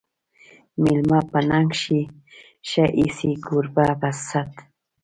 [0.81, 1.69] مېلمه په ننګ
[2.69, 4.51] ښه ایسي، کوربه په صت